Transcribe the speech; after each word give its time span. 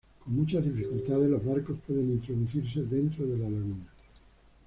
Con 0.23 0.33
muchas 0.35 0.65
dificultades, 0.65 1.29
los 1.29 1.45
barcos 1.45 1.77
pueden 1.85 2.09
introducirse 2.09 2.81
dentro 2.81 3.23
de 3.27 3.37
la 3.37 3.47
laguna. 3.47 3.85